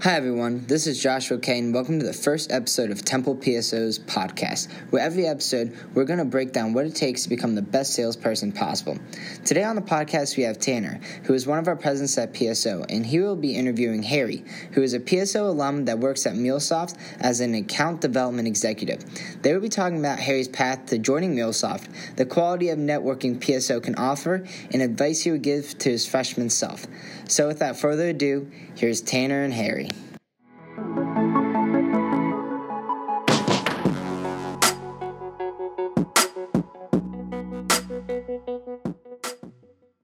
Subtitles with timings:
[0.00, 0.64] Hi, everyone.
[0.68, 1.72] This is Joshua Kaye.
[1.72, 6.24] welcome to the first episode of Temple PSO's podcast, where every episode we're going to
[6.24, 8.96] break down what it takes to become the best salesperson possible.
[9.44, 12.86] Today on the podcast, we have Tannere, who is one of our presidents at PSO,
[12.88, 16.96] and he will be interviewing Harry, who is a PSO alum that works at MuleSoft
[17.18, 19.04] as an account development executive.
[19.42, 23.82] They will be talking about Harry's path to joining MuleSoft, the quality of networking PSO
[23.82, 26.86] can offer, and advice he would give to his freshman self.
[27.28, 29.90] So, without further ado, here's Tannere and Harry.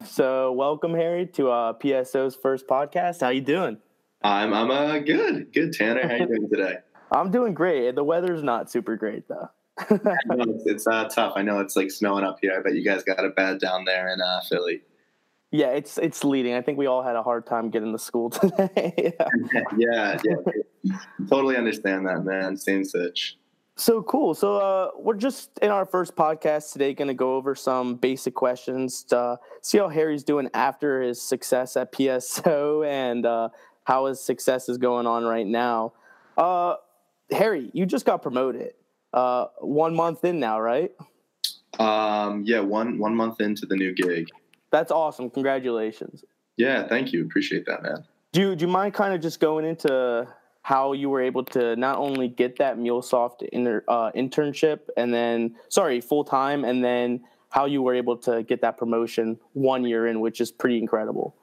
[0.05, 3.23] So, welcome Harry to uh, PSO's first podcast.
[3.23, 3.79] How you doing?
[4.23, 5.51] I'm I'm uh good.
[5.54, 6.06] Good Tannere.
[6.06, 6.74] How you doing today?
[7.10, 7.95] I'm doing great.
[7.95, 9.48] The weather's not super great though.
[9.79, 11.32] I know it's, it's uh, tough.
[11.37, 12.54] I know it's like snowing up here.
[12.54, 14.82] I bet you guys got it bad down there in uh, Philly.
[15.54, 16.54] Yeah, it's it's leading.
[16.54, 19.14] I think we all had a hard time getting to school today.
[19.78, 20.92] yeah, yeah.
[21.30, 22.56] totally understand that, man.
[22.56, 23.38] Same such.
[23.76, 24.34] So cool.
[24.34, 28.34] So uh, we're just in our first podcast today, going to go over some basic
[28.34, 33.51] questions to see how Harry's doing after his success at PSO and uh,
[33.84, 35.92] how his success is going on right now.
[36.36, 36.74] Uh,
[37.30, 38.74] Harry, you just got promoted.
[39.12, 40.90] Uh, one month in now, right?
[41.79, 44.29] Um, yeah, one one month into the new gig.
[44.74, 45.30] That's awesome.
[45.30, 46.24] Congratulations.
[46.56, 47.24] Yeah, thank you.
[47.24, 48.02] Appreciate that, man.
[48.32, 50.26] Do you, do you mind kind of just going into
[50.62, 55.54] how you were able to not only get that MuleSoft inter, uh, internship and then,
[55.68, 60.08] sorry, full time, and then how you were able to get that promotion one year
[60.08, 61.36] in, which is pretty incredible.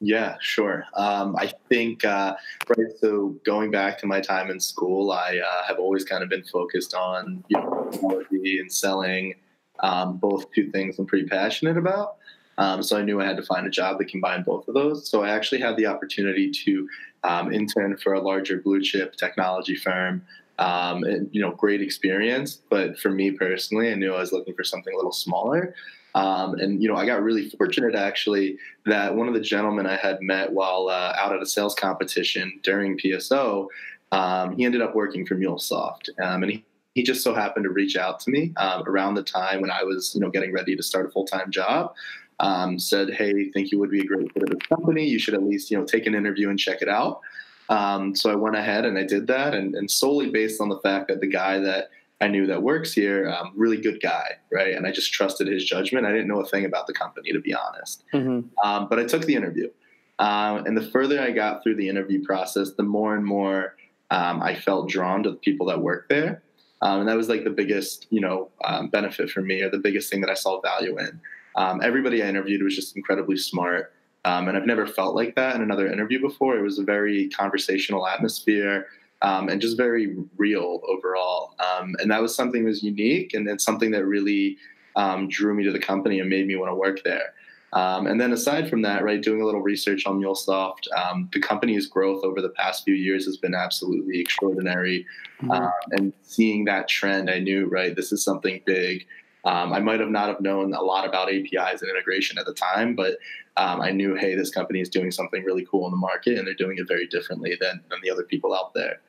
[0.00, 0.84] Yeah, sure.
[0.94, 2.36] Um, I think, uh,
[2.68, 6.28] right, so going back to my time in school, I uh, have always kind of
[6.28, 9.36] been focused on, you know, technology and selling,
[9.80, 12.16] um, both two things I'm pretty passionate about.
[12.58, 15.08] Um, so I knew I had to find a job that combined both of those.
[15.08, 16.88] So I actually had the opportunity to
[17.24, 20.24] um, intern for a larger blue chip technology firm.
[20.58, 22.60] Um, and, you know, great experience.
[22.70, 25.74] But for me personally, I knew I was looking for something a little smaller.
[26.14, 29.96] Um, and you know, I got really fortunate actually that one of the gentlemen I
[29.96, 33.66] had met while uh, out at a sales competition during PSO,
[34.12, 36.64] um, he ended up working for MuleSoft, um, and he,
[36.94, 39.82] he just so happened to reach out to me um, around the time when I
[39.82, 41.94] was, you know, getting ready to start a full time job
[42.40, 45.06] um, said, "Hey, think you would be a great fit of the company.
[45.06, 47.20] You should at least you know take an interview and check it out."
[47.68, 50.78] Um, so I went ahead and I did that, and, and, solely based on the
[50.80, 51.88] fact that the guy that
[52.20, 54.74] I knew that works here, um, really good guy, right?
[54.74, 56.06] And I just trusted his judgment.
[56.06, 58.04] I didn't know a thing about the company, to be honest.
[58.12, 58.48] Mm-hmm.
[58.66, 59.70] Um, but I took the interview,
[60.18, 63.76] um, and the further I got through the interview process, the more and more
[64.10, 66.42] um, I felt drawn to the people that work there.
[66.82, 68.50] Um, and that was like the biggest, you know,
[68.92, 71.18] benefit for me, or the biggest thing that I saw value in.
[71.56, 73.92] Um, everybody I interviewed was just incredibly smart.
[74.24, 76.56] Um, and I've never felt like that in another interview before.
[76.56, 78.86] It was a very conversational atmosphere
[79.22, 81.54] um, and just very real overall.
[81.58, 84.56] Um, and that was something that was unique and, it's something that really
[84.96, 87.34] um, drew me to the company and made me want to work there.
[87.74, 91.40] Um, and then aside from that, right, doing a little research on MuleSoft, um, the
[91.40, 95.04] company's growth over the past few years has been absolutely extraordinary.
[95.42, 95.50] Mm-hmm.
[95.50, 99.06] Um, and seeing that trend, I knew, right, this is something big.
[99.44, 102.54] Um, I might have not have known a lot about APIs and integration at the
[102.54, 103.18] time, but
[103.56, 106.46] um, I knew, hey, this company is doing something really cool in the market, and
[106.46, 109.00] they're doing it very differently than, than the other people out there.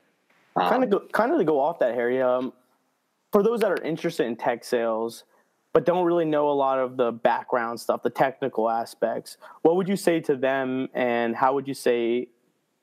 [0.57, 2.21] Um, kind of, go, kind of to go off that, Harry.
[2.21, 2.51] Um,
[3.31, 5.23] for those that are interested in tech sales,
[5.73, 9.87] but don't really know a lot of the background stuff, the technical aspects, what would
[9.87, 12.27] you say to them, and how would you say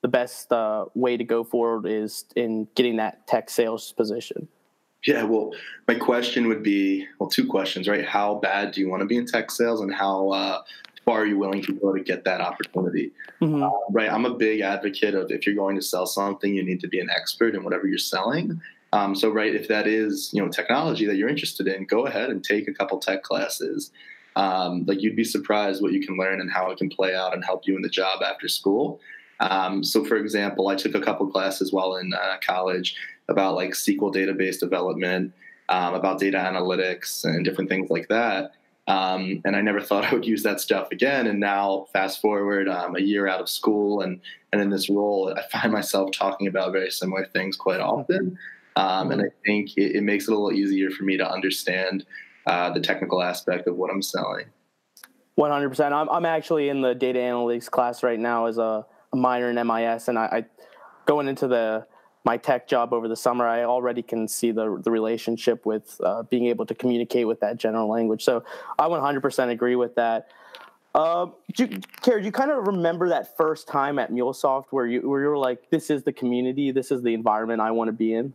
[0.01, 4.49] the best uh, way to go forward is in getting that tech sales position?
[5.07, 5.53] Yeah, well,
[5.89, 8.05] my question would be well, two questions, right?
[8.05, 10.63] How bad do you want to be in tech sales, and how uh,
[11.05, 13.13] far are you willing to go to get that opportunity?
[13.41, 13.63] Mm-hmm.
[13.63, 14.13] Uh, right.
[14.13, 17.01] I'm a big advocate of if you're going to sell something, you need to be
[17.01, 18.61] an expert in whatever you're selling.
[18.93, 22.31] Um, so, right, if that is you know technology that you're interested in, go ahead
[22.31, 23.91] and take a couple tech classes.
[24.37, 27.35] Um, like you'd be surprised what you can learn and how it can play out
[27.35, 29.01] and help you in the job after school.
[29.41, 32.97] Um, so, for example, I took a couple classes while in uh, college
[33.33, 35.33] about like SQL database development,
[35.69, 38.53] um, about data analytics, and different things like that.
[38.87, 41.27] Um, and I never thought I would use that stuff again.
[41.27, 44.21] And now, fast forward um, a year out of school and
[44.53, 48.39] and in this role, I find myself talking about very similar things quite often.
[48.77, 52.05] Um, and I think it, it, makes it a little easier for me to understand
[52.47, 54.47] uh, the technical aspect of what I'm selling.
[55.39, 55.93] 100%.
[55.93, 59.67] I'm, I'm actually in the data analytics class right now as a, a minor in
[59.67, 60.45] MIS, and I, I
[61.07, 61.87] going into the
[62.25, 66.23] my tech job over the summer, I already can see the the relationship with uh,
[66.25, 68.25] being able to communicate with that general language.
[68.25, 68.45] So
[68.79, 70.29] I 100% agree with that.
[70.95, 75.09] Do you, Harry, do you kind of remember that first time at MuleSoft where you
[75.09, 77.93] where you were like, "This is the community, this is the environment I want to
[77.93, 78.35] be in"?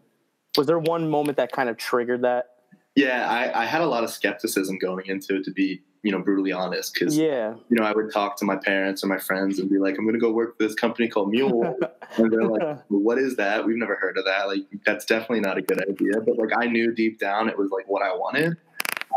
[0.58, 2.50] Was there one moment that kind of triggered that?
[2.96, 6.20] Yeah, I, I had a lot of skepticism going into it, to be you know
[6.20, 9.60] brutally honest, because Yeah, you know I would talk to my parents or my friends
[9.60, 11.64] and be like, "I'm going to go work for this company called Mule,"
[12.18, 13.66] and they're like, well, "What is that?
[13.66, 14.48] We've never heard of that.
[14.48, 17.72] Like, that's definitely not a good idea." But like, I knew deep down it was
[17.72, 18.56] like what I wanted.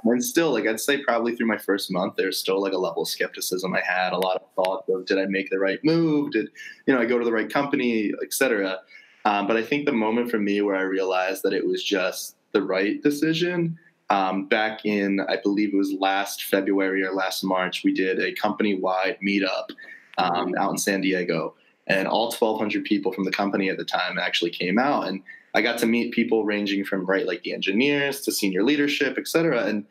[0.02, 3.02] And still, like I'd say, probably through my first month, there's still like a level
[3.02, 6.32] of skepticism I had, a lot of thought of, did I make the right move?
[6.32, 6.48] Did
[6.86, 8.80] you know I go to the right company, etc.
[9.24, 12.34] Um, but I think the moment for me where I realized that it was just
[12.50, 13.78] the right decision
[14.10, 18.32] um, back in, I believe it was last February or last March, we did a
[18.32, 19.70] company wide meetup
[20.18, 21.54] um, out in San Diego.
[21.86, 25.08] And all 1,200 people from the company at the time actually came out.
[25.08, 25.22] And
[25.54, 29.28] I got to meet people ranging from, right, like the engineers to senior leadership, et
[29.28, 29.64] cetera.
[29.64, 29.86] And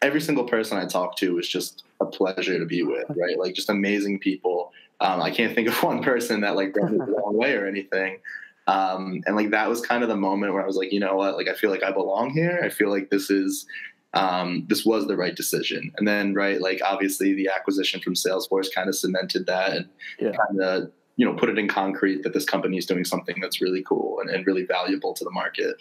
[0.00, 3.38] every single person I talked to was just a pleasure to be with, right?
[3.38, 4.72] Like just amazing people.
[5.00, 7.66] Um, I can't think of one person that like rubbed me the wrong way or
[7.66, 8.18] anything.
[8.66, 11.16] Um, and like that was kind of the moment where I was like, you know
[11.16, 12.60] what, like I feel like I belong here.
[12.64, 13.66] I feel like this is
[14.14, 15.90] um, this was the right decision.
[15.96, 19.88] And then right, like obviously the acquisition from Salesforce kind of cemented that and
[20.20, 20.32] Yeah.
[20.32, 23.60] kind of you know put it in concrete that this company is doing something that's
[23.60, 25.76] really cool and, and really valuable to the market.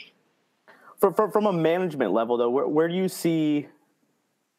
[0.98, 3.68] from, from from a management level though, where where do you see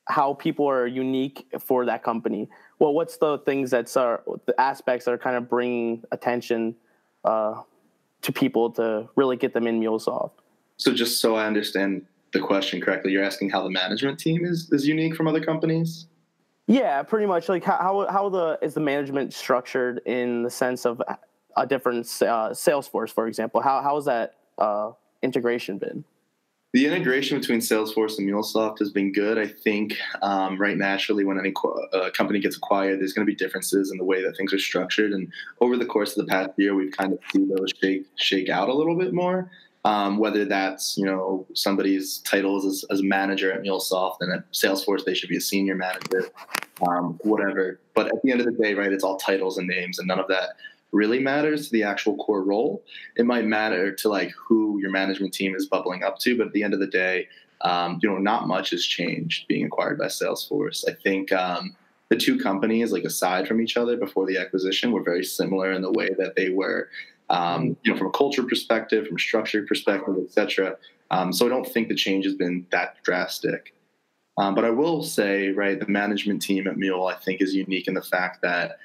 [0.09, 2.49] how people are unique for that company?
[2.79, 6.75] Well, what's the things that's are the aspects that are kind of bringing attention
[7.25, 7.63] uh,
[8.23, 10.33] to people to really get them in MuleSoft?
[10.77, 14.71] So just so I understand the question correctly, you're asking how the management team is
[14.73, 16.07] is unique from other companies?
[16.67, 17.49] Yeah, pretty much.
[17.49, 21.03] Like how how, how the is the management structured in the sense of
[21.57, 23.61] a different uh, Salesforce, for example?
[23.61, 24.93] How how has that uh,
[25.23, 26.05] integration been?
[26.73, 29.37] The integration between Salesforce and MuleSoft has been good.
[29.37, 31.53] I think, um, right naturally, when any
[31.93, 34.59] uh, company gets acquired, there's going to be differences in the way that things are
[34.59, 35.13] structured.
[35.13, 35.31] And
[35.61, 38.71] over the course of the past year, we've kind of seen those shake shake out
[38.71, 39.51] a little bit more.
[39.85, 45.05] Um, whether that's you know somebody's titles as, as manager at MuleSoft and at Salesforce,
[45.05, 46.31] they should be a senior manager,
[46.89, 47.81] um, whatever.
[47.95, 50.21] But at the end of the day, right, it's all titles and names, and none
[50.21, 50.51] of that
[50.93, 52.85] really matters to the actual core role.
[53.17, 56.53] It might matter to like who your management team is bubbling up to, but at
[56.53, 57.29] the end of the day,
[57.63, 60.89] um, you know, not much has changed being acquired by Salesforce.
[60.89, 61.75] I think um,
[62.09, 65.83] the two companies, like aside from each other before the acquisition, were very similar in
[65.83, 66.89] the way that they were,
[67.31, 70.77] um, you know, from a culture perspective, from structure perspective, etc.
[71.11, 73.75] Um, so I don't think the change has been that drastic.
[74.39, 77.87] Um, but I will say, right, the management team at Mule, I think, is unique
[77.87, 78.79] in the fact that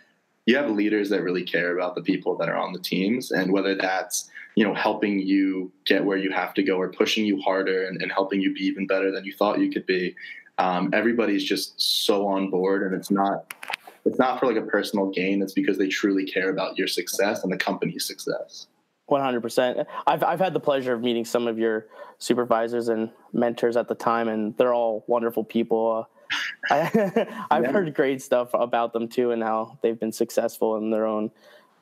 [0.47, 3.51] you have leaders that really care about the people that are on the teams and
[3.51, 7.39] whether that's you know helping you get where you have to go or pushing you
[7.41, 10.15] harder and, and helping you be even better than you thought you could be
[10.57, 13.53] um, everybody's just so on board and it's not
[14.05, 17.44] it's not for like a personal gain it's because they truly care about your success
[17.44, 18.67] and the company's success
[19.07, 19.88] One hundred percent.
[20.05, 21.88] I've I've had the pleasure of meeting some of your
[22.19, 26.07] supervisors and mentors at the time, and they're all wonderful people.
[26.09, 26.16] Uh,
[26.69, 27.71] I, I've Yeah.
[27.71, 31.31] heard great stuff about them too, and how they've been successful in their own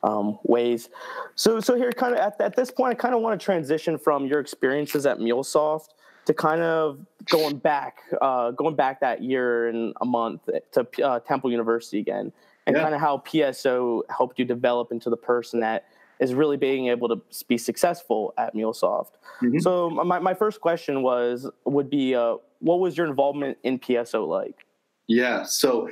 [0.03, 0.89] um, ways.
[1.35, 3.97] So so here, kind of at, at this point, I kind of want to transition
[3.97, 5.87] from your experiences at MuleSoft
[6.25, 6.99] to kind of
[7.29, 10.41] going back, uh, going back that year and a month
[10.73, 12.31] to uh, Temple University again,
[12.67, 12.83] and Yeah.
[12.83, 15.85] kind of how PSO helped you develop into the person that
[16.19, 19.11] is really being able to be successful at MuleSoft.
[19.41, 19.61] Mhm.
[19.61, 24.27] So my, my first question was would be uh, what was your involvement in PSO
[24.27, 24.65] like?
[25.07, 25.43] Yeah.
[25.43, 25.87] So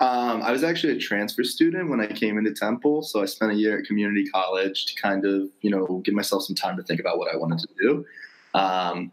[0.00, 3.02] um, I was actually a transfer student when I came into Temple.
[3.02, 6.42] So I spent a year at community college to kind of, you know, give myself
[6.44, 8.06] some time to think about what I wanted to do.
[8.52, 9.10] Um,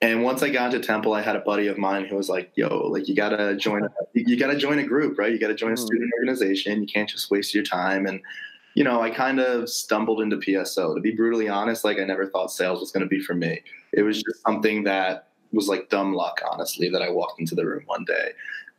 [0.00, 2.52] and once I got into Temple, I had a buddy of mine who was like,
[2.54, 3.82] "Yo, like you gotta join,
[4.14, 5.32] you, you gotta join a group, right?
[5.32, 5.86] You gotta join a Mhm.
[5.86, 6.80] student organization.
[6.80, 8.20] You can't just waste your time." And
[8.74, 10.94] you know, I kind of stumbled into PSO.
[10.94, 13.60] To be brutally honest, like I never thought sales was going to be for me.
[13.92, 17.66] It was just something that was like dumb luck, honestly, that I walked into the
[17.66, 18.32] room one day.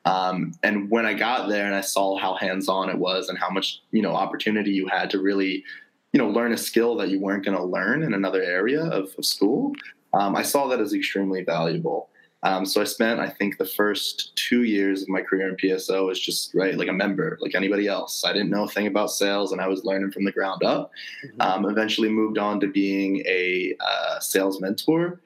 [0.06, 3.38] Um, and when I got there and I saw how hands on it was and
[3.38, 5.64] how much, you know, opportunity you had to really,
[6.12, 9.14] you know, learn a skill that you weren't going to learn in another area of,
[9.18, 9.74] of school,
[10.14, 12.10] um, I saw that as extremely valuable.
[12.44, 16.12] Um, so I spent, I think, the first two years of my career in PSO
[16.12, 18.26] as just right, like a member, like anybody else.
[18.26, 20.92] I didn't know a thing about sales, and I was learning from the ground up.
[21.40, 25.22] Um, eventually, moved on to being a uh, sales mentor,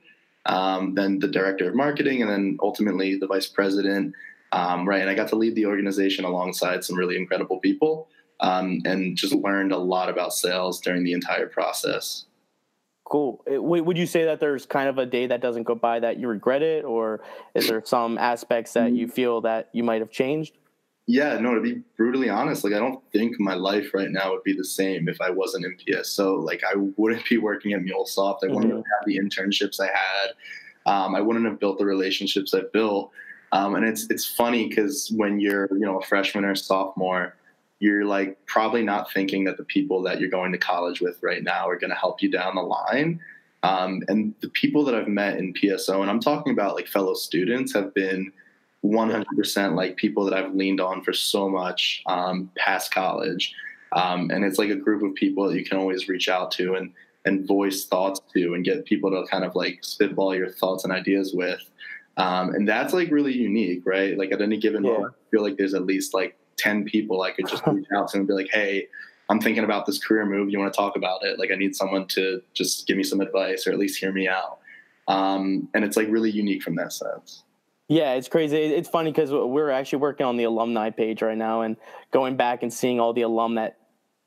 [0.48, 4.16] um, then the director of marketing, and then ultimately the vice president.
[4.54, 8.08] Um, right, and I got to lead the organization alongside some really incredible people,
[8.39, 12.25] um, and just learned a lot about sales during the entire process.
[13.04, 13.42] Cool.
[13.50, 16.18] Uh, Would you say that there's kind of a day that doesn't go by that
[16.18, 17.22] you regret it, or
[17.56, 20.58] is there some aspects that you feel that you might have changed?
[21.10, 24.44] Yeah, no, to be brutally honest, like I don't think my life right now would
[24.44, 26.44] be the same if I wasn't in PSO.
[26.44, 28.40] Like I wouldn't be working at MuleSoft.
[28.44, 28.78] I wouldn't mm-hmm.
[28.78, 30.32] have the internships I had.
[30.86, 33.12] Um, I wouldn't have built the relationships I've built.
[33.54, 37.36] Um, and it's it's funny because when you're you know a freshman or a sophomore,
[37.80, 41.42] you're like probably not thinking that the people that you're going to college with right
[41.42, 43.22] now are going to help you down the line.
[43.64, 47.14] Um, and the people that I've met in PSO, and I'm talking about like fellow
[47.14, 48.34] students, have been
[48.88, 53.53] 100% like people that I've leaned on for so much um, past college.
[53.91, 56.75] Um, and it's like a group of people that you can always reach out to
[56.75, 56.94] and
[57.25, 60.94] and voice thoughts to and get people to kind of like spitball your thoughts and
[60.94, 61.60] ideas with.
[62.15, 64.17] Um, and that's like really unique, right?
[64.17, 64.94] Like at any given yeah.
[64.94, 68.08] moment, I feel like there's at least like 10 people I could just reach out
[68.10, 68.88] to and be like, hey,
[69.29, 70.50] I'm thinking about this career move.
[70.50, 71.38] You want to talk about it?
[71.38, 74.27] Like, I need someone to just give me some advice or at least hear me
[74.27, 74.60] out.
[75.08, 77.44] Um, and it's like really unique from that sense.
[77.88, 78.58] Yeah, it's crazy.
[78.58, 81.77] It's funny because we're actually working on the alumni page right now, and
[82.12, 83.77] going back and seeing all the alum that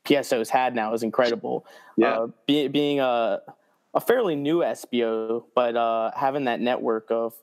[0.05, 1.65] PSO's had now is incredible.
[1.95, 3.41] Yeah, uh, be, being a
[3.93, 7.35] a fairly new PSO, but uh, having that network of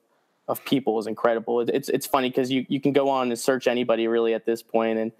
[0.49, 1.61] of people is incredible.
[1.61, 4.63] It's it's funny because you, you can go on and search anybody really at this
[4.63, 5.13] point and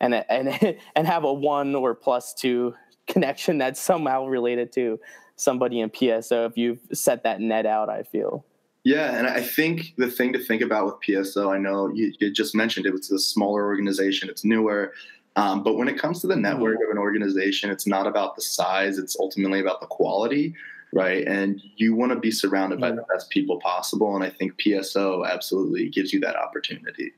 [0.00, 2.74] and and and have a one or plus two
[3.06, 4.98] connection that's somehow related to
[5.36, 7.90] somebody in PSO if you've set that net out.
[7.90, 8.44] I feel.
[8.86, 12.30] Yeah, and I think the thing to think about with PSO, I know you, you
[12.30, 14.92] just mentioned it, it's a smaller organization, it's newer.
[15.34, 18.42] Um, but when it comes to the network of an organization, it's not about the
[18.42, 20.54] size, it's ultimately about the quality
[20.92, 21.26] right?
[21.26, 24.14] And you want to be surrounded by the best people possible.
[24.14, 27.12] And I think PSO absolutely gives you that opportunity.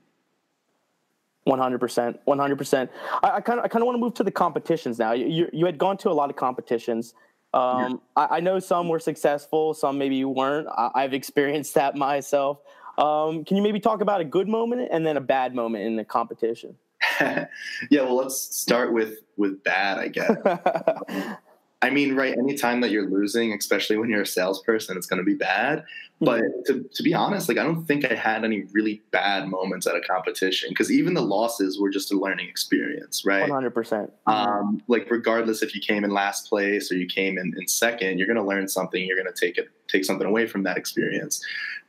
[1.45, 2.91] One hundred percent, one hundred percent.
[3.23, 5.13] I kind of, I kind of want to move to the competitions now.
[5.13, 7.15] You, you had gone to a lot of competitions.
[7.59, 8.25] Um, yeah.
[8.25, 10.69] I, I, know some were successful, some maybe you weren't.
[10.77, 12.59] I, have experienced that myself.
[12.97, 15.97] Um, can you maybe talk about a good moment and then a bad moment in
[15.97, 16.77] the competition?
[17.21, 17.47] yeah,
[17.91, 20.37] well, let's start with with bad, I guess.
[21.81, 25.25] I mean, right, anytime that you're losing, especially when you're a salesperson, it's going to
[25.25, 25.85] be bad.
[26.21, 29.87] But to, to be honest, like I don't think I had any really bad moments
[29.87, 33.49] at a competition because even the losses were just a learning experience, right?
[33.49, 34.11] 100%.
[34.27, 38.19] Um, like regardless if you came in last place or you came in, in second,
[38.19, 39.05] you're going to learn something.
[39.05, 41.41] You're going to take it, take something away from that experience.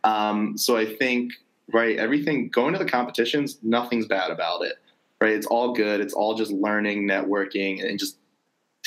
[0.03, 1.33] Um, so I think,
[1.73, 4.75] right, everything going to the competitions, nothing's bad about it,
[5.19, 5.33] right?
[5.33, 6.01] It's all good.
[6.01, 8.18] It's all just learning, networking, and just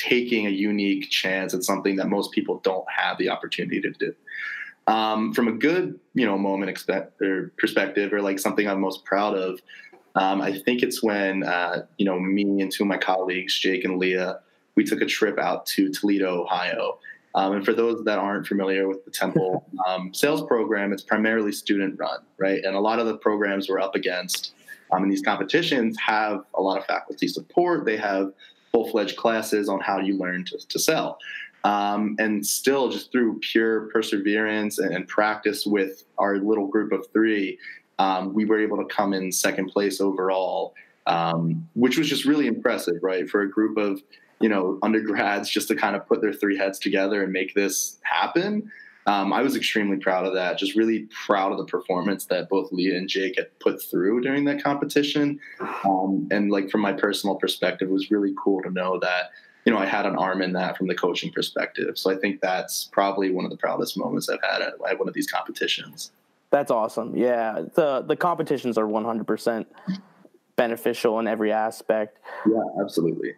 [0.07, 4.13] taking a unique chance at something that most people don't have the opportunity to do.
[4.87, 9.05] Um, from a good, you know, moment expect, or perspective, or like something I'm most
[9.05, 9.61] proud of,
[10.15, 13.85] um, I think it's when uh, you know me and two of my colleagues, Jake
[13.85, 14.39] and Leah,
[14.75, 16.99] we took a trip out to Toledo, Ohio.
[17.35, 21.51] Um, and for those that aren't familiar with the Temple um, sales program, it's primarily
[21.51, 22.63] student run, right?
[22.63, 24.53] And a lot of the programs we're up against
[24.91, 27.85] um, in these competitions have a lot of faculty support.
[27.85, 28.33] They have
[28.73, 31.19] full fledged classes on how you learn to, to sell.
[31.63, 37.07] Um, and still, just through pure perseverance and, and, practice with our little group of
[37.13, 37.57] three,
[37.99, 40.73] um, we were able to come in second place overall,
[41.07, 43.29] um, which was just really impressive, right?
[43.29, 44.01] For a group of
[44.41, 47.97] you know undergrads just to kind of put their three heads together and make this
[48.01, 48.69] happen
[49.05, 50.57] um, I was extremely proud of that.
[50.57, 54.45] Just really proud of the performance that both Leah and Jake had put through during
[54.45, 55.39] that competition.
[55.83, 59.31] Um, and like from my personal perspective, it was really cool to know that
[59.65, 61.97] you know I had an arm in that from the coaching perspective.
[61.97, 65.07] So I think that's probably one of the proudest moments I've had at, at one
[65.07, 66.11] of these competitions.
[66.49, 67.15] That's awesome.
[67.15, 69.67] Yeah, the the competitions are 100 percent
[70.55, 72.19] beneficial in every aspect.
[72.45, 73.33] Yeah, absolutely.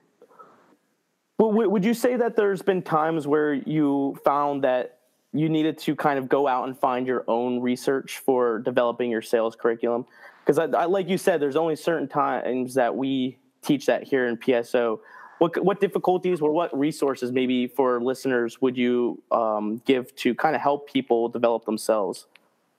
[1.37, 4.94] Well, would you say that there's been times where you found that
[5.35, 9.21] you needed to kind of go out and find your own research for developing your
[9.21, 10.05] sales curriculum?
[10.45, 14.27] Because I, I, like you said there's only certain times that we teach that here
[14.27, 14.99] in pso
[15.39, 20.55] what, what difficulties or what resources maybe for listeners would you um, give to kind
[20.55, 22.27] of help people develop themselves?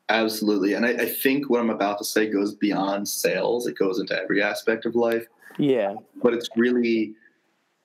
[0.09, 3.99] Absolutely and I, I think what i'm about to say goes beyond sales it goes
[3.99, 5.27] into every aspect of life.
[5.59, 5.95] Yeah.
[6.23, 7.15] But it's really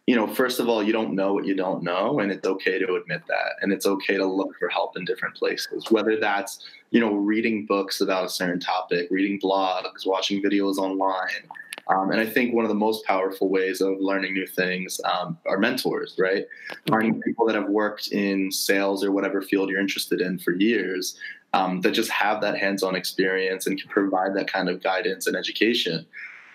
[0.07, 2.79] you know, first of all, you don't know what you don't know, and it's okay
[2.79, 3.53] to admit that.
[3.61, 7.65] And it's okay to look for help in different places, whether that's, you know, reading
[7.65, 11.47] books about a certain topic, reading blogs, watching videos online.
[11.87, 15.37] Um, and I think one of the most powerful ways of learning new things um,
[15.45, 16.45] are mentors, right?
[16.87, 21.17] Finding people that have worked in sales or whatever field you're interested in for years
[21.53, 25.27] um, that just have that hands on experience and can provide that kind of guidance
[25.27, 26.05] and education.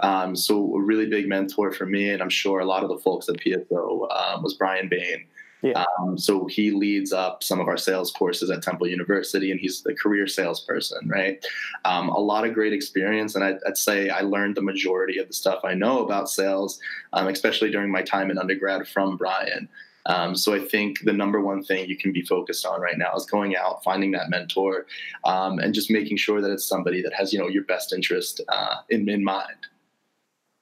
[0.01, 2.99] Um, so a really big mentor for me, and I'm sure a lot of the
[2.99, 5.27] folks at PSO um, was Brian Bain.
[5.63, 5.85] Yeah.
[5.99, 9.83] Um, so he leads up some of our sales courses at Temple University, and he's
[9.83, 11.45] the career salesperson, right?
[11.85, 15.27] Um, a lot of great experience, and I'd, I'd, say I learned the majority of
[15.27, 16.79] the stuff I know about sales,
[17.15, 19.69] um, especially during my time in undergrad from Brian.
[20.07, 23.15] Um, so I think the number one thing you can be focused on right now
[23.17, 24.87] is going out, finding that mentor,
[25.25, 28.41] um, and just making sure that it's somebody that has you know your best interest
[28.49, 29.67] uh, in in mind.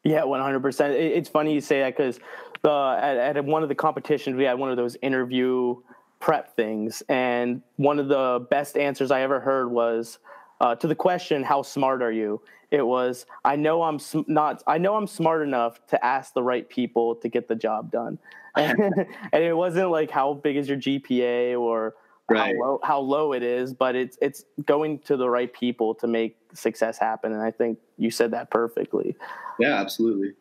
[0.04, 0.92] Yeah, one hundred percent.
[0.94, 2.20] It's funny you say that because
[2.62, 5.76] uh, at, at one of the competitions we had one of those interview
[6.20, 10.18] prep things, and one of the best answers I ever heard was
[10.60, 14.62] uh, to the question, "How smart are you?" It was, "I know I'm sm- not.
[14.66, 18.18] I know I'm smart enough to ask the right people to get the job done."
[18.56, 18.78] and,
[19.32, 21.94] and it wasn't like how big is your GPA or
[22.30, 22.54] right.
[22.54, 26.06] how, low, how low it is, but it's it's going to the right people to
[26.06, 27.32] make success happen.
[27.32, 29.16] And I think you said that perfectly.
[29.58, 30.32] Yeah, absolutely.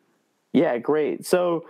[0.52, 1.26] Yeah, great.
[1.26, 1.64] So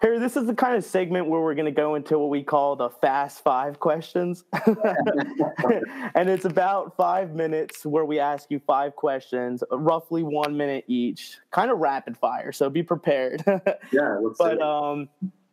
[0.00, 2.42] Harry, this is the kind of segment where we're going to go into what we
[2.42, 4.44] call the fast five questions.
[4.52, 11.38] and it's about five minutes where we ask you five questions, roughly one minute each,
[11.50, 12.52] kind of rapid fire.
[12.52, 13.42] So be prepared.
[13.92, 15.08] yeah, let's but um,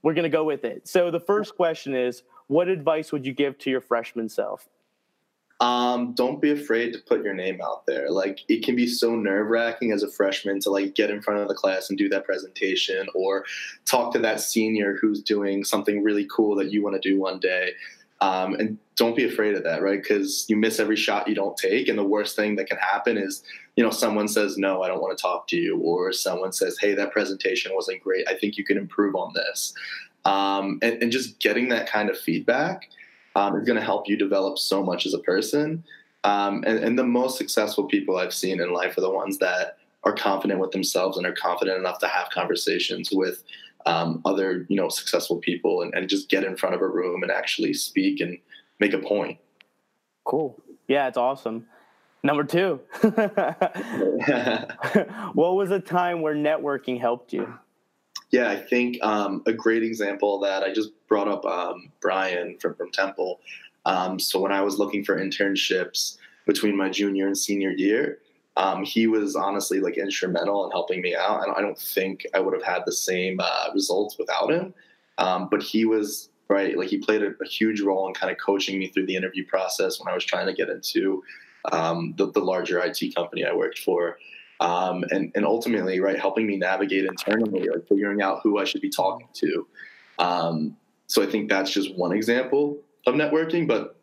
[0.06, 0.88] we're going to go with it.
[0.88, 4.70] So the first question is what advice would you give to your freshman self?
[5.60, 8.12] Um, don't be afraid to put your name out there.
[8.12, 11.40] Like it can be so nerve wracking as a freshman to like get in front
[11.40, 13.46] of the class and do that presentation or
[13.86, 17.40] talk to that senior who's doing something really cool that you want to do one
[17.40, 17.72] day.
[18.22, 20.02] Um, and don't be afraid of that, right?
[20.04, 21.88] Because you miss every shot you don't take.
[21.88, 23.44] And the worst thing that can happen is,
[23.76, 25.78] you know, someone says, no, I don't want to talk to you.
[25.78, 28.28] Or someone says, hey, that presentation wasn't great.
[28.28, 29.74] I think you can improve on this.
[30.24, 32.90] Um, and, and, just getting that kind of feedback
[33.36, 35.84] um, is going to help you develop so much as a person.
[36.24, 39.78] Um, and, and the most successful people I've seen in life are the ones that
[40.04, 43.44] are confident with themselves and are confident enough to have conversations with
[43.86, 47.22] um, other you know successful people and, and, just get in front of a room
[47.22, 48.38] and actually speak and
[48.80, 49.38] make a point
[50.24, 51.66] cool yeah it's awesome
[52.26, 52.80] number two
[55.34, 57.54] what was a time where networking helped you
[58.32, 62.76] yeah i think um, a great example that i just brought up um, brian from,
[62.76, 63.40] from temple
[63.86, 68.20] um, so when i was looking for internships between my junior and senior year
[68.58, 71.44] um, he was honestly like instrumental in helping me out.
[71.44, 74.74] And I don't think I would have had the same uh, results without him.
[75.18, 78.38] Um, but he was right, like he played a, a, huge role in kind of
[78.38, 81.24] coaching me through the interview process when I was trying to get into
[81.72, 84.18] um, the, the, larger IT company I worked for.
[84.60, 88.82] Um, and, and ultimately, right, helping me navigate internally, like figuring out who I should
[88.82, 89.68] be talking to.
[90.20, 93.68] Um, so I think that's just one example of networking.
[93.68, 93.98] But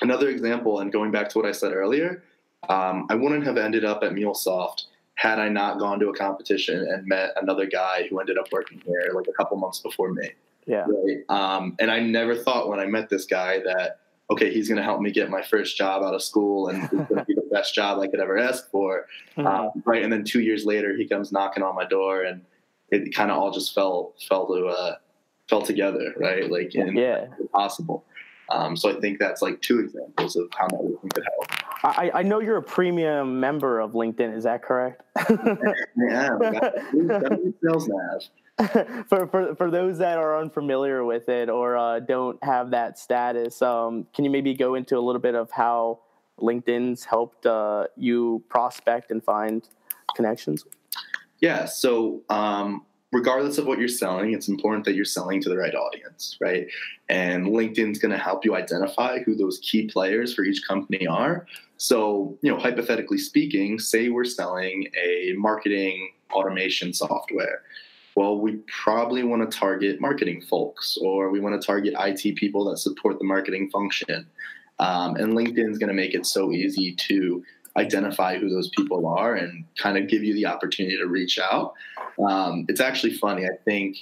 [0.00, 2.22] another example, and going back to what I said earlier,
[2.68, 6.86] um, I wouldn't have ended up at MuleSoft had I not gone to a competition
[6.88, 10.30] and met another guy who ended up working there like a couple months before me.
[10.66, 10.84] Yeah.
[10.86, 11.22] Right?
[11.28, 14.00] Um, and I never thought when I met this guy that
[14.30, 16.92] okay, he's going to help me get my first job out of school and it's
[16.92, 19.06] going to be the best job I could ever ask for.
[19.36, 19.46] Mm-hmm.
[19.46, 20.02] Um, right.
[20.02, 22.42] And then two years later, he comes knocking on my door and
[22.90, 24.96] it kind of all just fell, fell to, uh,
[25.48, 26.12] fell together.
[26.16, 26.50] Right.
[26.50, 28.04] Like, and yeah, possible.
[28.48, 31.66] Um, so I think that's like two examples of how networking could help.
[31.84, 34.36] I, I know you're a premium member of LinkedIn.
[34.36, 35.02] Is that correct?
[35.96, 36.38] yeah,
[37.62, 38.22] sales nav.
[39.08, 43.60] for, for for those that are unfamiliar with it or uh, don't have that status,
[43.60, 46.00] um, can you maybe go into a little bit of how
[46.40, 49.68] LinkedIn's helped uh, you prospect and find
[50.14, 50.64] connections?
[51.40, 51.66] Yeah.
[51.66, 55.74] So um, regardless of what you're selling, it's important that you're selling to the right
[55.74, 56.66] audience, right?
[57.08, 61.46] And LinkedIn's going to help you identify who those key players for each company are.
[61.76, 67.62] So, you know, hypothetically speaking, say we're selling a marketing automation software.
[68.16, 72.64] Well, we probably want to target marketing folks, or we want to target IT people
[72.70, 74.26] that support the marketing function.
[74.78, 77.44] Um, and LinkedIn's going to make it so easy to
[77.76, 81.74] identify who those people are and kind of give you the opportunity to reach out.
[82.18, 83.44] Um, it's actually funny.
[83.44, 83.98] I think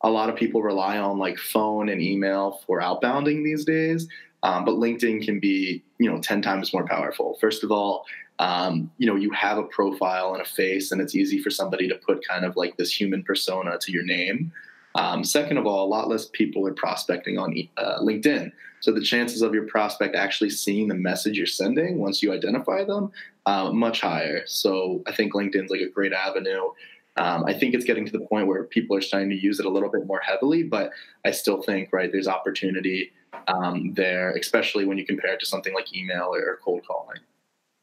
[0.00, 4.08] a lot of people rely on like phone and email for outbounding these days,
[4.42, 7.36] um, but LinkedIn can be you know ten times more powerful.
[7.40, 8.06] First of all,
[8.40, 11.86] um, you know you have a profile and a face, and it's easy for somebody
[11.88, 14.50] to put kind of like this human persona to your name.
[14.94, 18.50] Um, second of all, a lot less people are prospecting on uh, LinkedIn.
[18.80, 22.82] So the chances of your prospect actually seeing the message you're sending once you identify
[22.82, 23.12] them,
[23.44, 24.42] uh, much higher.
[24.46, 26.70] So I think LinkedIn's like a great avenue.
[27.18, 29.66] Um, I think it's getting to the point where people are starting to use it
[29.66, 30.92] a little bit more heavily, but
[31.26, 33.12] I still think right there's opportunity
[33.48, 37.18] um, there, especially when you compare it to something like email or cold calling.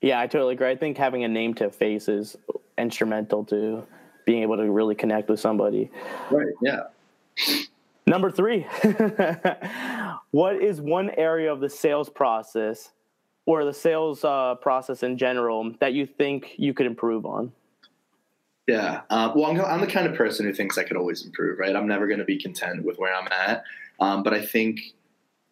[0.02, 0.70] Yeah, I totally agree.
[0.70, 2.36] I think having a name to face is
[2.78, 3.84] instrumental to
[4.26, 5.90] being able to really connect with somebody.
[6.30, 6.54] Right.
[6.62, 6.84] Yeah.
[8.06, 8.62] Number three,
[10.32, 12.92] what is one area of the sales process
[13.46, 17.52] or the sales uh, process in general that you think you could improve on?
[18.68, 19.02] Yeah.
[19.10, 21.76] Uh, well, I'm, I'm, the kind of person who thinks I could always improve, right?
[21.76, 23.64] I'm never going to be content with where I'm at.
[24.00, 24.80] Um, but I think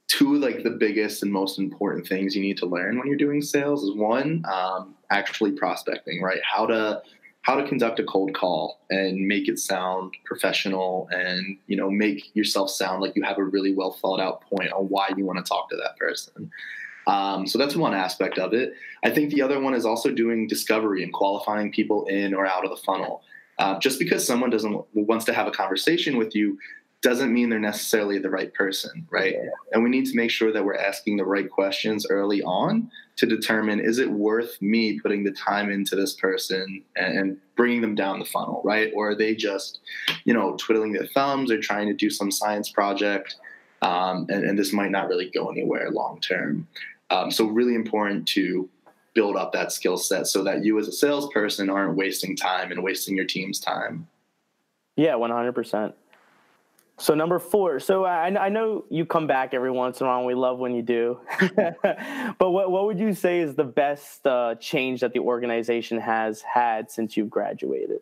[0.07, 3.41] two like the biggest and most important things you need to learn when you're doing
[3.41, 6.39] sales is one, um, actually prospecting, right?
[6.43, 7.01] How to
[7.41, 12.35] how to conduct a cold call and make it sound professional and you know make
[12.35, 15.37] yourself sound like you have a really well thought out point on why you want
[15.37, 16.49] to talk to that person
[17.07, 18.73] um, so that's one aspect of it.
[19.03, 22.63] I think the other one is also doing discovery and qualifying people in or out
[22.63, 23.23] of the funnel.
[23.57, 26.57] Uh, just because someone doesn't wants to have a conversation with you
[27.05, 29.35] doesn't mean they're necessarily the right person, right?
[29.71, 33.27] And we need to make sure that we're asking the right questions early on to
[33.27, 38.17] determine is it worth me putting the time into this person and bringing them down
[38.17, 38.91] the funnel, right?
[38.95, 39.81] Or are they just,
[40.23, 43.35] you know, twiddling their thumbs or trying to do some science project,
[43.83, 46.67] um, and, and this might not really go anywhere long term.
[47.11, 48.67] Um, so really important to
[49.13, 52.81] build up that skill set so that you as a salesperson aren't wasting time and
[52.81, 54.07] wasting your team's time.
[54.95, 55.93] Yeah, 100%.
[56.97, 57.79] So number four.
[57.79, 60.25] So I, I know you come back every once in a while.
[60.25, 61.19] we love when you do.
[61.55, 66.41] but what what would you say is the best uh, change that the organization has
[66.41, 67.99] had since you've graduated?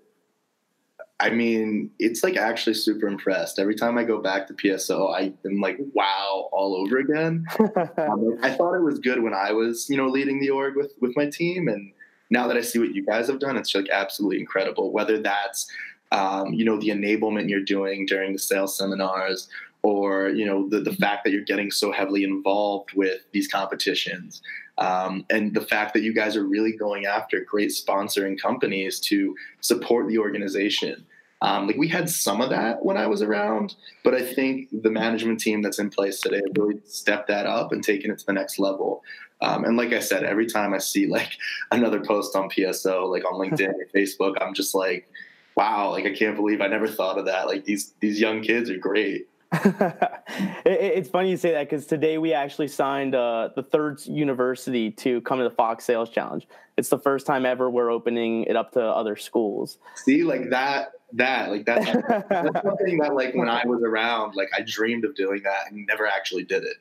[1.20, 3.58] I mean, it's like actually super impressed.
[3.58, 7.46] Every time I go back to PSO, I am like, wow, all over again.
[7.98, 10.94] um, I thought it was good when I was, you know, leading the org with
[11.00, 11.94] with my team, and
[12.30, 14.92] now that I see what you guys have done, it's like absolutely incredible.
[14.92, 15.70] Whether that's,
[16.14, 19.50] um, you know, the enablement you're doing during the sales seminars,
[19.82, 24.42] or you know, the the fact that you're getting so heavily involved with these competitions,
[24.78, 29.36] um, and the fact that you guys are really going after great sponsoring companies to
[29.62, 31.06] support the organization.
[31.42, 34.90] Um, like we had some of that when I was around, but I think the
[34.90, 38.32] management team that's in place today really stepped that up and taken it to the
[38.32, 39.04] next level.
[39.42, 41.32] Um, and like I said, every time I see like
[41.72, 45.10] another post on PSO, like on LinkedIn or Facebook, I'm just like,
[45.56, 47.48] wow, like I can't believe I never thought of that.
[47.48, 49.28] Like these these young kids are great.
[50.66, 55.22] it's funny you say that because today we actually signed uh, the third university to
[55.22, 56.48] come to the Fox Sales Challenge.
[56.76, 59.78] It's the first time ever we're opening it up to other schools.
[59.96, 61.86] See, like that, that, like that's,
[62.30, 65.86] that's something that, like, when I was around, like, I dreamed of doing that and
[65.86, 66.78] never actually did it.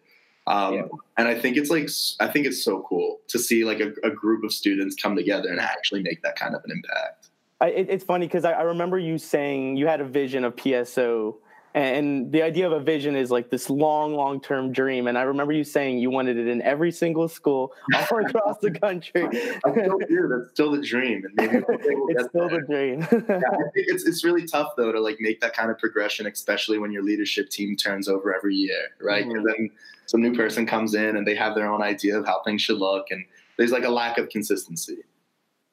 [0.47, 0.83] Um, yeah.
[1.19, 4.11] And I think it's like, I think it's so cool to see like a, a
[4.11, 7.29] group of students come together and actually make that kind of an impact.
[7.63, 10.57] I, it, it's funny because I, I remember you saying you had a vision of
[10.57, 11.37] PSO
[11.75, 15.23] and the idea of a vision is like this long long term dream and i
[15.23, 19.25] remember you saying you wanted it in every single school all across the country
[19.65, 22.61] i still do that's still the dream and maybe we'll it's still there.
[22.61, 23.41] the dream yeah,
[23.75, 27.03] it's, it's really tough though to like make that kind of progression especially when your
[27.03, 29.47] leadership team turns over every year right mm-hmm.
[29.47, 29.71] then
[30.07, 32.79] some new person comes in and they have their own idea of how things should
[32.79, 33.25] look and
[33.57, 34.99] there's like a lack of consistency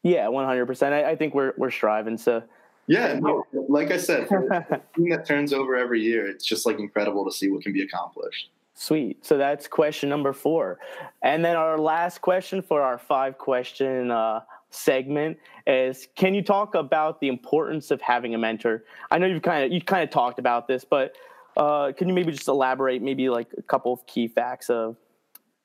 [0.04, 2.44] yeah 100% i, I think we're, we're striving to
[2.90, 4.28] yeah, no, like I said,
[4.96, 7.84] team that turns over every year, it's just like incredible to see what can be
[7.84, 8.50] accomplished.
[8.74, 9.24] Sweet.
[9.24, 10.80] So that's question number four.
[11.22, 14.40] And then our last question for our five question uh,
[14.72, 18.86] segment is can you talk about the importance of having a mentor?
[19.12, 21.16] I know you've kind of you kind of talked about this, but
[21.58, 24.96] uh, can you maybe just elaborate maybe like a couple of key facts of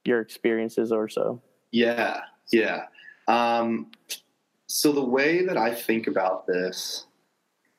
[0.04, 1.40] your experiences or so?
[1.70, 2.20] Yeah,
[2.52, 2.86] yeah.
[3.28, 3.92] Um,
[4.66, 7.06] so the way that I think about this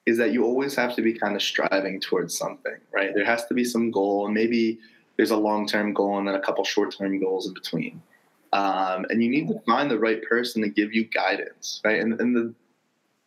[0.05, 3.13] is that you always have to be kind of striving towards something, right?
[3.15, 4.79] There has to be some goal, and maybe
[5.17, 8.01] there's a long term goal and then a couple short term goals in between.
[8.53, 11.99] Um, and you need to find the right person to give you guidance, right?
[11.99, 12.53] And, and the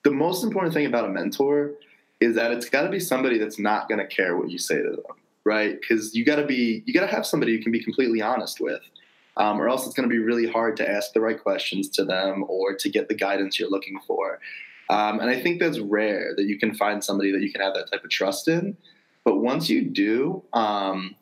[0.05, 1.73] the most important thing about a mentor
[2.21, 4.77] is that it's got to be somebody that's not going to care what you say
[4.77, 5.79] to them, right?
[5.81, 8.61] Because you got to be you got to have somebody you can be completely honest
[8.61, 8.81] with,
[9.39, 12.05] um, or else it's going to be really hard to ask the right questions to
[12.05, 14.41] them or to get the guidance you're looking for.
[14.91, 17.75] Um, and I think that's rare that you can find somebody that you can have
[17.75, 18.77] that type of trust in.
[19.25, 21.15] But once you do, um,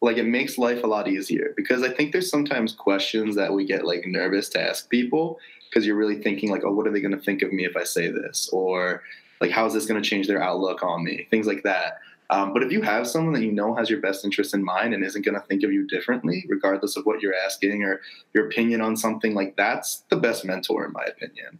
[0.00, 3.64] like it makes life a lot easier because I think there's sometimes questions that we
[3.64, 7.00] get like nervous to ask people because you're really thinking like, oh, what are they
[7.00, 8.48] going to think of me if I say this?
[8.52, 9.02] Or
[9.40, 11.26] like, how is this going to change their outlook on me?
[11.30, 11.98] Things like that.
[12.30, 14.92] Um, but if you have someone that you know has your best interest in mind
[14.92, 18.00] and isn't going to think of you differently, regardless of what you're asking or
[18.34, 21.58] your opinion on something, like that's the best mentor, in my opinion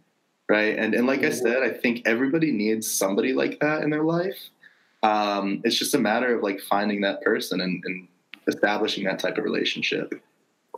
[0.49, 0.77] right?
[0.77, 4.49] And and like I said, I think everybody needs somebody like that in their life.
[5.03, 8.07] Um, it's just a matter of like finding that person and, and
[8.47, 10.13] establishing that type of relationship.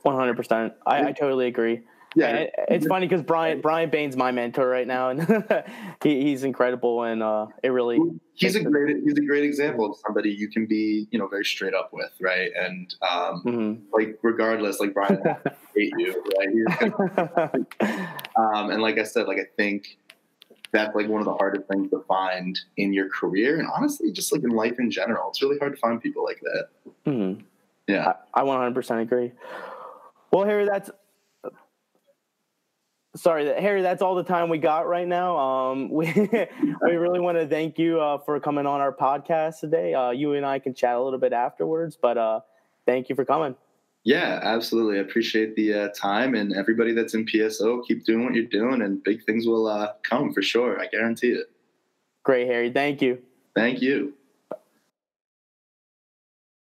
[0.03, 0.73] One hundred percent.
[0.85, 1.81] I totally agree.
[2.15, 5.45] Yeah, it's funny because Brian Brian Bain's my mentor right now, and
[6.03, 7.99] he, he's incredible, and uh, it really
[8.33, 11.45] he's a great he's a great example of somebody you can be you know very
[11.45, 12.51] straight up with, right?
[12.53, 13.83] And um, mm-hmm.
[13.93, 15.21] like regardless, like Brian
[15.75, 17.53] hate you, right?
[18.35, 19.97] um, and like I said, like I think
[20.73, 24.33] that's like one of the hardest things to find in your career, and honestly, just
[24.33, 26.67] like in life in general, it's really hard to find people like that.
[27.05, 27.41] Mm-hmm.
[27.87, 29.31] Yeah, I, I 100% agree.
[30.31, 30.89] Well, Harry, that's
[33.15, 35.37] sorry harry that's all the time we got right now.
[35.37, 39.93] Um, we we really want to thank you uh, for coming on our podcast today.
[39.93, 42.39] Uh, you and i can chat a little bit afterwards but uh,
[42.85, 43.55] thank you for coming.
[44.03, 44.97] Yeah absolutely.
[44.97, 48.81] I appreciate the uh, time and everybody that's in pso keep doing what you're doing
[48.81, 50.79] and big things will uh, come for sure.
[50.79, 51.51] I guarantee it.
[52.23, 52.71] Great harry.
[52.71, 53.19] Thank you.
[53.55, 54.13] Thank you